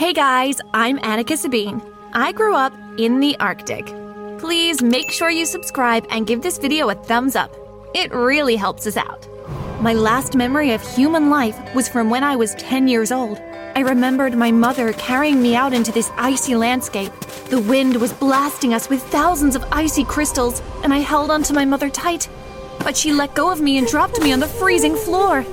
[0.00, 1.78] Hey guys, I'm Annika Sabeen.
[2.14, 3.84] I grew up in the Arctic.
[4.38, 7.54] Please make sure you subscribe and give this video a thumbs up.
[7.94, 9.28] It really helps us out.
[9.82, 13.36] My last memory of human life was from when I was 10 years old.
[13.76, 17.12] I remembered my mother carrying me out into this icy landscape.
[17.50, 21.66] The wind was blasting us with thousands of icy crystals, and I held onto my
[21.66, 22.26] mother tight.
[22.78, 25.44] But she let go of me and dropped me on the freezing floor.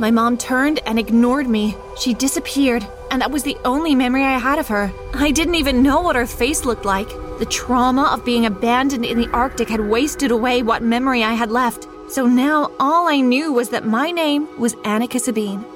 [0.00, 1.76] My mom turned and ignored me.
[1.98, 4.90] She disappeared, and that was the only memory I had of her.
[5.12, 7.10] I didn't even know what her face looked like.
[7.38, 11.50] The trauma of being abandoned in the Arctic had wasted away what memory I had
[11.50, 11.86] left.
[12.08, 15.66] So now all I knew was that my name was Annika Sabeen.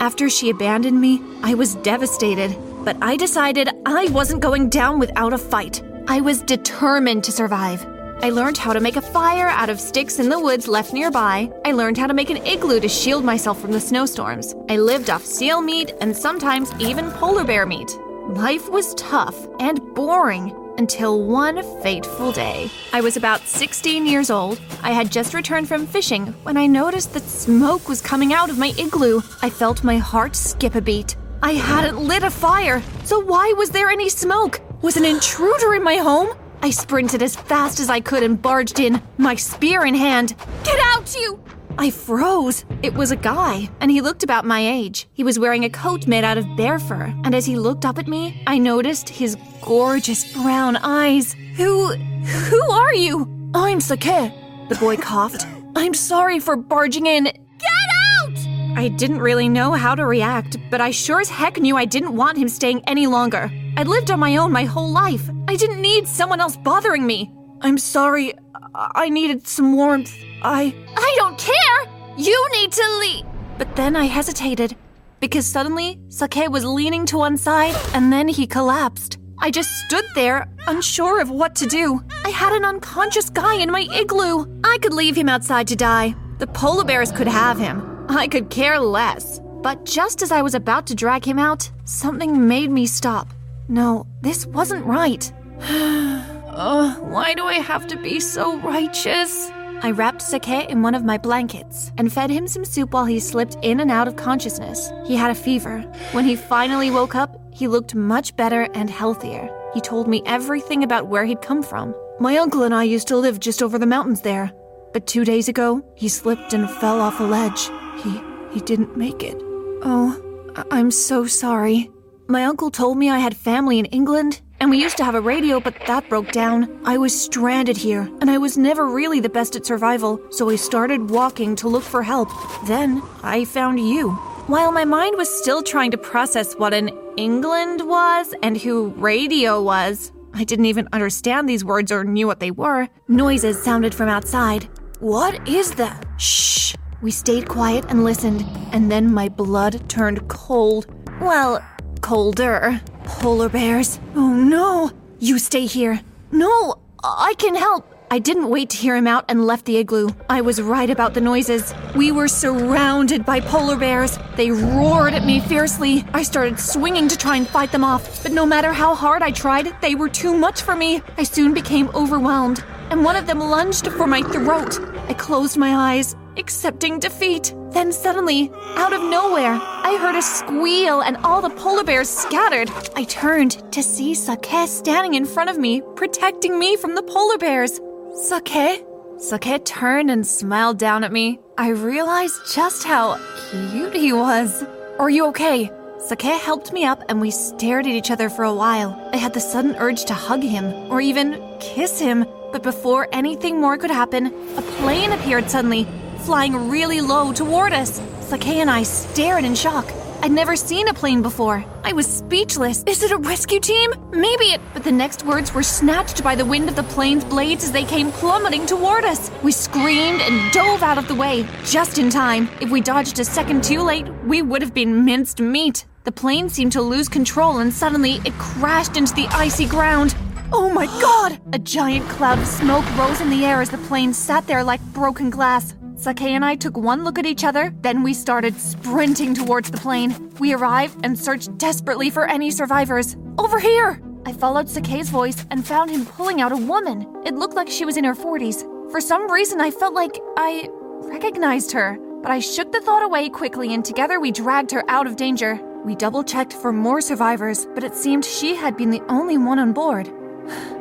[0.00, 5.34] After she abandoned me, I was devastated, but I decided I wasn't going down without
[5.34, 5.82] a fight.
[6.08, 7.84] I was determined to survive.
[8.24, 11.52] I learned how to make a fire out of sticks in the woods left nearby.
[11.66, 14.54] I learned how to make an igloo to shield myself from the snowstorms.
[14.70, 17.98] I lived off seal meat and sometimes even polar bear meat.
[18.28, 22.70] Life was tough and boring until one fateful day.
[22.94, 24.58] I was about 16 years old.
[24.82, 28.56] I had just returned from fishing when I noticed that smoke was coming out of
[28.56, 29.20] my igloo.
[29.42, 31.14] I felt my heart skip a beat.
[31.42, 34.62] I hadn't lit a fire, so why was there any smoke?
[34.80, 36.34] Was an intruder in my home?
[36.62, 40.34] I sprinted as fast as I could and barged in, my spear in hand.
[40.64, 41.42] Get out, you!
[41.76, 42.64] I froze.
[42.82, 45.08] It was a guy, and he looked about my age.
[45.12, 47.98] He was wearing a coat made out of bear fur, and as he looked up
[47.98, 51.34] at me, I noticed his gorgeous brown eyes.
[51.56, 51.88] Who.
[51.94, 53.28] who are you?
[53.54, 54.32] I'm Sake.
[54.68, 55.46] The boy coughed.
[55.76, 57.24] I'm sorry for barging in.
[57.24, 57.88] Get
[58.22, 58.38] out!
[58.76, 62.16] I didn't really know how to react, but I sure as heck knew I didn't
[62.16, 63.50] want him staying any longer.
[63.76, 65.28] I'd lived on my own my whole life.
[65.48, 67.32] I didn't need someone else bothering me.
[67.60, 68.34] I'm sorry.
[68.74, 70.14] I needed some warmth.
[70.42, 70.74] I.
[70.96, 71.92] I don't care!
[72.16, 73.24] You need to leave!
[73.58, 74.76] But then I hesitated
[75.18, 79.18] because suddenly Sake was leaning to one side and then he collapsed.
[79.38, 82.02] I just stood there, unsure of what to do.
[82.24, 84.46] I had an unconscious guy in my igloo.
[84.62, 86.14] I could leave him outside to die.
[86.38, 88.06] The polar bears could have him.
[88.08, 89.40] I could care less.
[89.62, 93.33] But just as I was about to drag him out, something made me stop.
[93.68, 95.32] No, this wasn't right.
[95.60, 99.50] Ugh, uh, why do I have to be so righteous?
[99.82, 103.20] I wrapped Sake in one of my blankets and fed him some soup while he
[103.20, 104.90] slipped in and out of consciousness.
[105.06, 105.80] He had a fever.
[106.12, 109.50] When he finally woke up, he looked much better and healthier.
[109.74, 111.94] He told me everything about where he'd come from.
[112.20, 114.52] My uncle and I used to live just over the mountains there.
[114.92, 117.68] But two days ago, he slipped and fell off a ledge.
[118.02, 118.20] He
[118.52, 119.36] he didn't make it.
[119.82, 120.16] Oh,
[120.54, 121.90] I- I'm so sorry.
[122.26, 125.20] My uncle told me I had family in England, and we used to have a
[125.20, 126.80] radio, but that broke down.
[126.86, 130.56] I was stranded here, and I was never really the best at survival, so I
[130.56, 132.30] started walking to look for help.
[132.66, 134.12] Then I found you.
[134.46, 139.62] While my mind was still trying to process what an England was and who radio
[139.62, 142.88] was, I didn't even understand these words or knew what they were.
[143.06, 144.66] Noises sounded from outside.
[144.98, 146.06] What is that?
[146.16, 146.74] Shh.
[147.02, 150.86] We stayed quiet and listened, and then my blood turned cold.
[151.20, 151.62] Well,
[152.04, 152.82] colder.
[153.04, 153.98] Polar bears.
[154.14, 154.90] Oh no!
[155.20, 156.00] You stay here.
[156.30, 157.90] No, I can help.
[158.10, 160.10] I didn't wait to hear him out and left the igloo.
[160.28, 161.72] I was right about the noises.
[161.96, 164.18] We were surrounded by polar bears.
[164.36, 166.04] They roared at me fiercely.
[166.12, 169.30] I started swinging to try and fight them off, but no matter how hard I
[169.30, 171.00] tried, they were too much for me.
[171.16, 174.93] I soon became overwhelmed, and one of them lunged for my throat.
[175.06, 177.54] I closed my eyes, accepting defeat.
[177.70, 182.70] Then suddenly, out of nowhere, I heard a squeal and all the polar bears scattered.
[182.96, 187.36] I turned to see Sake standing in front of me, protecting me from the polar
[187.36, 187.80] bears.
[188.14, 188.84] Sake?
[189.18, 191.38] Sake turned and smiled down at me.
[191.58, 193.18] I realized just how
[193.50, 194.64] cute he was.
[194.98, 195.70] Are you okay?
[195.98, 199.08] Sake helped me up and we stared at each other for a while.
[199.12, 203.60] I had the sudden urge to hug him or even kiss him, but before anything
[203.60, 208.00] more could happen, a plane appeared suddenly, flying really low toward us.
[208.20, 209.92] Sake and I stared in shock.
[210.22, 211.64] I'd never seen a plane before.
[211.82, 212.84] I was speechless.
[212.86, 213.92] Is it a rescue team?
[214.12, 214.60] Maybe it.
[214.72, 217.84] But the next words were snatched by the wind of the plane's blades as they
[217.84, 219.32] came plummeting toward us.
[219.42, 222.48] We screamed and dove out of the way, just in time.
[222.60, 225.86] If we dodged a second too late, we would have been minced meat.
[226.04, 230.14] The plane seemed to lose control and suddenly it crashed into the icy ground.
[230.56, 231.40] Oh my god!
[231.52, 234.80] A giant cloud of smoke rose in the air as the plane sat there like
[234.92, 235.74] broken glass.
[235.96, 239.78] Sake and I took one look at each other, then we started sprinting towards the
[239.78, 240.14] plane.
[240.38, 243.16] We arrived and searched desperately for any survivors.
[243.36, 244.00] Over here!
[244.26, 247.04] I followed Sake's voice and found him pulling out a woman.
[247.26, 248.92] It looked like she was in her 40s.
[248.92, 250.68] For some reason, I felt like I
[251.02, 251.98] recognized her.
[252.22, 255.60] But I shook the thought away quickly and together we dragged her out of danger.
[255.84, 259.58] We double checked for more survivors, but it seemed she had been the only one
[259.58, 260.12] on board.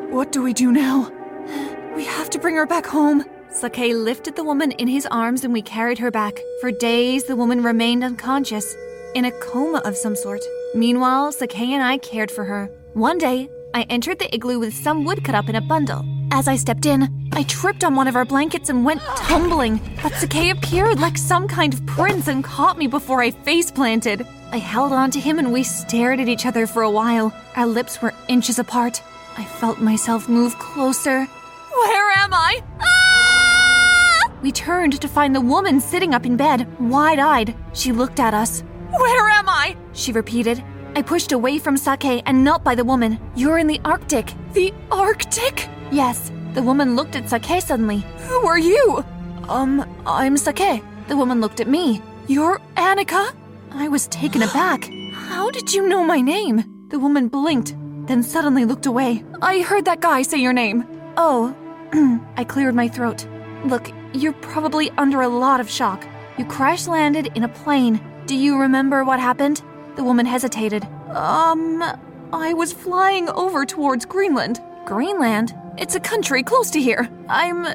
[0.10, 1.12] What do we do now?
[1.96, 3.24] We have to bring her back home.
[3.50, 6.40] Sake lifted the woman in his arms and we carried her back.
[6.60, 8.76] For days, the woman remained unconscious,
[9.16, 10.42] in a coma of some sort.
[10.74, 12.70] Meanwhile, Sake and I cared for her.
[12.94, 16.04] One day, I entered the igloo with some wood cut up in a bundle.
[16.32, 20.14] As I stepped in, I tripped on one of our blankets and went tumbling, but
[20.14, 24.26] Sake appeared like some kind of prince and caught me before I face planted.
[24.52, 27.32] I held on to him and we stared at each other for a while.
[27.56, 29.02] Our lips were inches apart.
[29.38, 31.26] I felt myself move closer.
[31.26, 32.62] Where am I?
[32.82, 34.32] Ah!
[34.42, 37.56] We turned to find the woman sitting up in bed, wide eyed.
[37.74, 38.62] She looked at us.
[38.92, 39.76] Where am I?
[39.94, 40.64] She repeated.
[40.96, 43.20] I pushed away from Sake and knelt by the woman.
[43.36, 44.34] You're in the Arctic.
[44.54, 45.68] The Arctic?
[45.92, 46.32] Yes.
[46.54, 48.06] The woman looked at Sake suddenly.
[48.28, 49.04] Who are you?
[49.50, 50.84] Um, I'm Sake.
[51.08, 52.02] The woman looked at me.
[52.28, 53.34] You're Annika?
[53.72, 54.88] I was taken aback.
[55.14, 56.88] How did you know my name?
[56.90, 57.76] The woman blinked,
[58.08, 59.24] then suddenly looked away.
[59.42, 60.86] I heard that guy say your name.
[61.18, 61.56] Oh,
[62.38, 63.28] I cleared my throat.
[63.66, 66.06] Look, you're probably under a lot of shock.
[66.38, 68.02] You crash landed in a plane.
[68.26, 69.62] Do you remember what happened?
[69.96, 70.86] The woman hesitated.
[71.10, 71.84] Um,
[72.34, 74.60] I was flying over towards Greenland.
[74.86, 75.54] Greenland?
[75.78, 77.10] It's a country close to here.
[77.30, 77.66] I'm.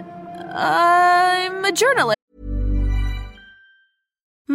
[0.51, 2.18] I'm a journalist.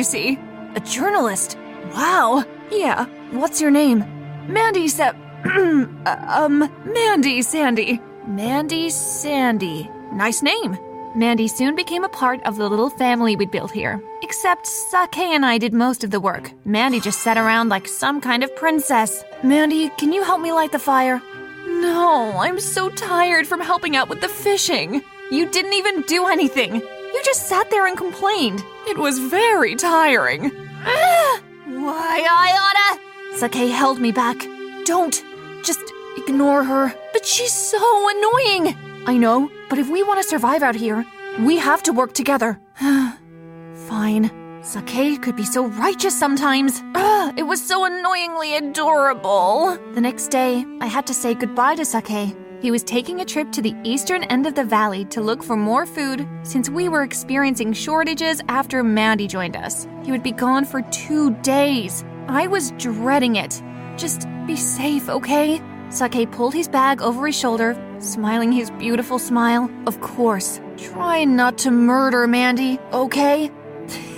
[0.00, 0.38] you see?
[0.74, 1.56] A journalist.
[1.94, 2.44] Wow.
[2.70, 3.06] Yeah.
[3.32, 4.00] What's your name?
[4.48, 5.14] Mandy Sep.
[5.44, 8.00] um, Mandy Sandy.
[8.26, 9.90] Mandy Sandy.
[10.12, 10.76] Nice name.
[11.14, 14.02] Mandy soon became a part of the little family we'd built here.
[14.22, 16.50] Except Sake and I did most of the work.
[16.64, 19.24] Mandy just sat around like some kind of princess.
[19.42, 21.20] Mandy, can you help me light the fire?
[21.66, 25.02] No, I'm so tired from helping out with the fishing.
[25.30, 26.82] You didn't even do anything.
[27.20, 28.64] You just sat there and complained.
[28.86, 30.50] It was very tiring.
[30.86, 33.36] Ah, why I oughta.
[33.36, 34.38] Sake held me back.
[34.86, 35.22] Don't.
[35.62, 35.82] Just
[36.16, 36.94] ignore her.
[37.12, 37.76] But she's so
[38.08, 38.74] annoying.
[39.06, 41.04] I know, but if we want to survive out here,
[41.40, 42.58] we have to work together.
[42.80, 44.30] Fine.
[44.62, 46.82] Sake could be so righteous sometimes.
[46.94, 47.34] Ugh.
[47.36, 49.76] it was so annoyingly adorable.
[49.92, 52.34] The next day, I had to say goodbye to Sake.
[52.60, 55.56] He was taking a trip to the eastern end of the valley to look for
[55.56, 59.88] more food since we were experiencing shortages after Mandy joined us.
[60.02, 62.04] He would be gone for two days.
[62.28, 63.62] I was dreading it.
[63.96, 65.62] Just be safe, okay?
[65.88, 69.70] Sake pulled his bag over his shoulder, smiling his beautiful smile.
[69.86, 70.60] Of course.
[70.76, 73.50] Try not to murder Mandy, okay?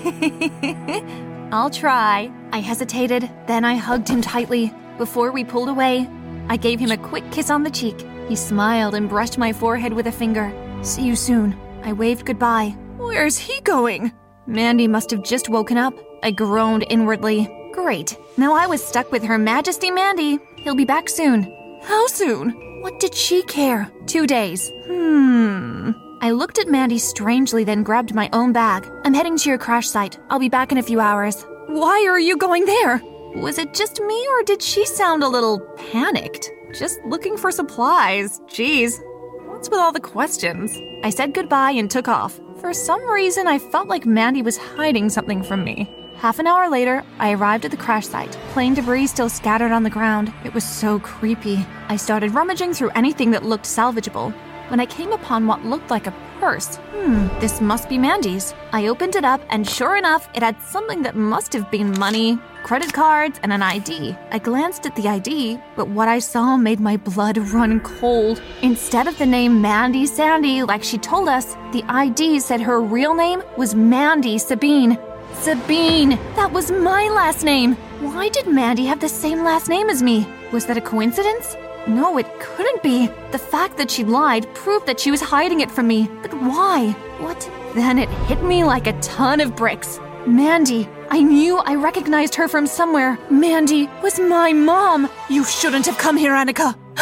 [1.52, 2.32] I'll try.
[2.50, 4.72] I hesitated, then I hugged him tightly.
[4.98, 6.08] Before we pulled away,
[6.48, 8.04] I gave him a quick kiss on the cheek.
[8.32, 10.50] He smiled and brushed my forehead with a finger.
[10.80, 11.54] See you soon.
[11.84, 12.74] I waved goodbye.
[12.96, 14.10] Where's he going?
[14.46, 15.92] Mandy must have just woken up.
[16.22, 17.46] I groaned inwardly.
[17.74, 18.16] Great.
[18.38, 20.38] Now I was stuck with Her Majesty Mandy.
[20.56, 21.42] He'll be back soon.
[21.82, 22.52] How soon?
[22.80, 23.92] What did she care?
[24.06, 24.72] Two days.
[24.86, 25.90] Hmm.
[26.22, 28.90] I looked at Mandy strangely, then grabbed my own bag.
[29.04, 30.18] I'm heading to your crash site.
[30.30, 31.44] I'll be back in a few hours.
[31.66, 33.02] Why are you going there?
[33.34, 35.60] Was it just me, or did she sound a little
[35.90, 36.50] panicked?
[36.72, 38.40] Just looking for supplies.
[38.46, 38.98] Jeez.
[39.46, 40.76] What's with all the questions?
[41.04, 42.40] I said goodbye and took off.
[42.60, 45.90] For some reason, I felt like Mandy was hiding something from me.
[46.16, 48.32] Half an hour later, I arrived at the crash site.
[48.52, 50.32] Plane debris still scattered on the ground.
[50.44, 51.66] It was so creepy.
[51.88, 54.32] I started rummaging through anything that looked salvageable
[54.72, 56.76] when I came upon what looked like a purse.
[56.76, 58.54] Hmm, this must be Mandy's.
[58.72, 62.38] I opened it up, and sure enough, it had something that must have been money,
[62.62, 64.16] credit cards, and an ID.
[64.30, 68.40] I glanced at the ID, but what I saw made my blood run cold.
[68.62, 73.12] Instead of the name Mandy Sandy, like she told us, the ID said her real
[73.14, 74.96] name was Mandy Sabeen.
[75.42, 76.18] Sabeen!
[76.36, 77.74] That was my last name!
[78.00, 80.26] Why did Mandy have the same last name as me?
[80.50, 81.56] Was that a coincidence?
[81.86, 83.08] No, it couldn't be.
[83.32, 86.08] The fact that she lied proved that she was hiding it from me.
[86.22, 86.92] But why?
[87.18, 87.50] What?
[87.74, 89.98] Then it hit me like a ton of bricks.
[90.26, 90.88] Mandy.
[91.10, 93.18] I knew I recognized her from somewhere.
[93.30, 95.10] Mandy was my mom.
[95.28, 96.76] You shouldn't have come here, Annika.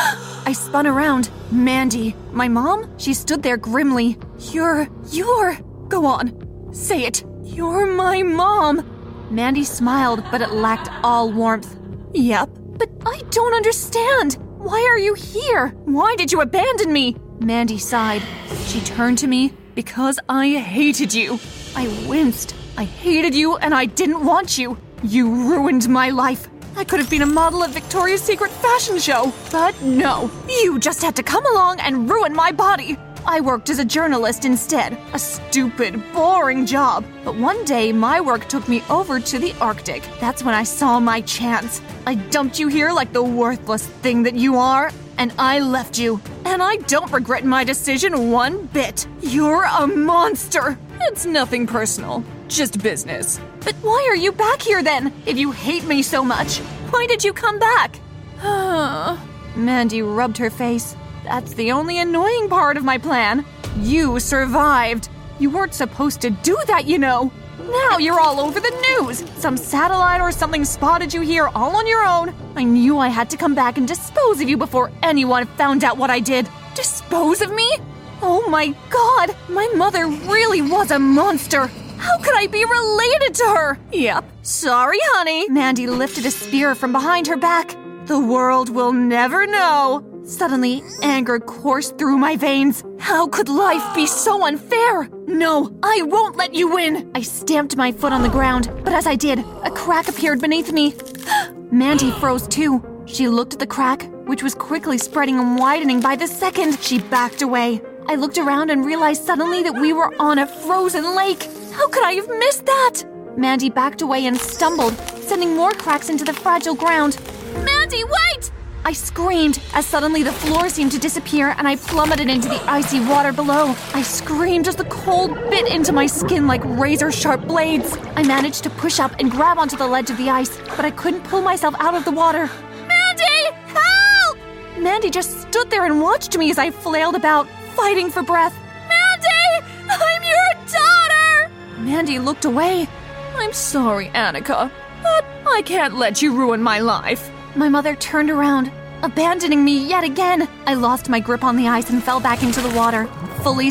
[0.47, 1.31] I spun around.
[1.53, 2.17] Mandy.
[2.33, 2.91] My mom?
[2.99, 4.17] She stood there grimly.
[4.51, 4.89] You're.
[5.11, 5.59] You're.
[5.89, 6.73] Go on.
[6.73, 7.23] Say it.
[7.43, 8.87] You're my mom.
[9.31, 11.77] Mandy smiled, but it lacked all warmth.
[12.15, 12.49] Yep.
[12.79, 14.39] But I don't understand.
[14.71, 15.71] Why are you here?
[15.85, 17.17] Why did you abandon me?
[17.41, 18.23] Mandy sighed.
[18.67, 21.41] She turned to me because I hated you.
[21.75, 22.55] I winced.
[22.77, 24.79] I hated you and I didn't want you.
[25.03, 26.49] You ruined my life.
[26.77, 29.33] I could have been a model at Victoria's Secret fashion show.
[29.51, 32.97] But no, you just had to come along and ruin my body.
[33.27, 34.97] I worked as a journalist instead.
[35.13, 37.05] A stupid, boring job.
[37.25, 40.03] But one day, my work took me over to the Arctic.
[40.21, 41.81] That's when I saw my chance.
[42.07, 46.21] I dumped you here like the worthless thing that you are, and I left you.
[46.45, 49.07] And I don't regret my decision one bit.
[49.21, 50.79] You're a monster.
[51.03, 53.41] It's nothing personal, just business.
[53.61, 55.13] But why are you back here then?
[55.27, 56.59] If you hate me so much,
[56.91, 58.01] why did you come back?
[59.57, 60.97] Mandy rubbed her face.
[61.25, 63.45] That's the only annoying part of my plan.
[63.79, 65.09] You survived.
[65.39, 67.33] You weren't supposed to do that, you know.
[67.61, 69.25] Now you're all over the news.
[69.39, 72.35] Some satellite or something spotted you here all on your own.
[72.57, 75.97] I knew I had to come back and dispose of you before anyone found out
[75.97, 76.49] what I did.
[76.75, 77.79] Dispose of me?
[78.23, 81.71] Oh my god, my mother really was a monster.
[81.97, 83.79] How could I be related to her?
[83.93, 84.25] Yep.
[84.43, 85.49] Sorry, honey.
[85.49, 87.77] Mandy lifted a spear from behind her back.
[88.07, 90.10] The world will never know.
[90.31, 92.85] Suddenly, anger coursed through my veins.
[93.01, 95.09] How could life be so unfair?
[95.27, 97.11] No, I won't let you win!
[97.17, 100.71] I stamped my foot on the ground, but as I did, a crack appeared beneath
[100.71, 100.95] me.
[101.73, 102.81] Mandy froze too.
[103.07, 106.79] She looked at the crack, which was quickly spreading and widening by the second.
[106.79, 107.83] She backed away.
[108.07, 111.43] I looked around and realized suddenly that we were on a frozen lake.
[111.73, 113.03] How could I have missed that?
[113.37, 117.19] Mandy backed away and stumbled, sending more cracks into the fragile ground.
[117.65, 118.53] Mandy, wait!
[118.83, 123.01] I screamed as suddenly the floor seemed to disappear and I plummeted into the icy
[123.01, 123.75] water below.
[123.95, 127.99] I screamed as the cold bit into my skin like razor sharp blades.
[128.17, 130.91] I managed to push up and grab onto the ledge of the ice, but I
[130.91, 132.51] couldn't pull myself out of the water.
[132.89, 133.57] Mandy!
[133.67, 134.39] Help!
[134.79, 137.47] Mandy just stood there and watched me as I flailed about,
[137.77, 138.59] fighting for breath.
[138.89, 139.67] Mandy!
[139.91, 141.53] I'm your daughter!
[141.79, 142.89] Mandy looked away.
[143.37, 144.71] I'm sorry, Annika,
[145.03, 147.31] but I can't let you ruin my life.
[147.57, 148.71] My mother turned around,
[149.03, 150.49] abandoning me yet again.
[150.67, 153.07] I lost my grip on the ice and fell back into the water,
[153.43, 153.71] fully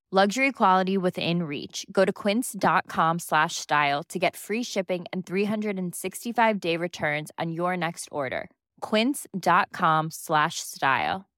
[0.13, 1.85] Luxury quality within reach.
[1.89, 7.77] Go to quince.com slash style to get free shipping and 365 day returns on your
[7.77, 8.49] next order.
[8.81, 11.29] Quince.com slash style.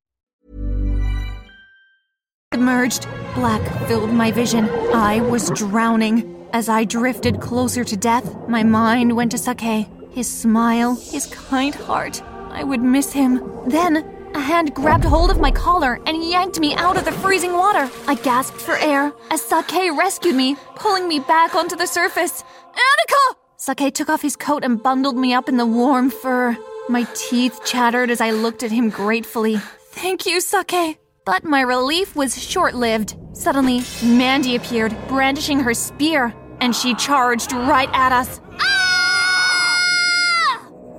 [2.52, 3.08] Emerged.
[3.36, 4.68] Black filled my vision.
[4.92, 6.36] I was drowning.
[6.52, 9.88] As I drifted closer to death, my mind went to Sake.
[10.10, 12.24] His smile, his kind heart.
[12.50, 13.40] I would miss him.
[13.68, 17.54] Then, a hand grabbed hold of my collar and yanked me out of the freezing
[17.54, 17.90] water.
[18.08, 22.44] I gasped for air as Sake rescued me, pulling me back onto the surface.
[22.74, 23.36] Annika!
[23.58, 26.58] Sake took off his coat and bundled me up in the warm fur.
[26.90, 29.58] My teeth chattered as I looked at him gratefully.
[29.92, 31.00] Thank you, Sake.
[31.26, 33.16] But my relief was short lived.
[33.32, 38.42] Suddenly, Mandy appeared, brandishing her spear, and she charged right at us.
[38.60, 38.74] Ah!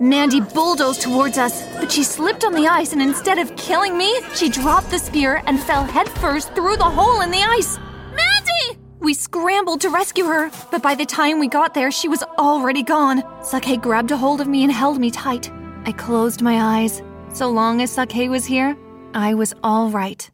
[0.00, 4.18] Mandy bulldozed towards us, but she slipped on the ice, and instead of killing me,
[4.34, 7.76] she dropped the spear and fell headfirst through the hole in the ice.
[8.08, 8.80] Mandy!
[9.00, 12.82] We scrambled to rescue her, but by the time we got there, she was already
[12.82, 13.22] gone.
[13.44, 15.52] Sake grabbed a hold of me and held me tight.
[15.84, 17.02] I closed my eyes.
[17.34, 18.74] So long as Sake was here,
[19.12, 20.30] I was all right.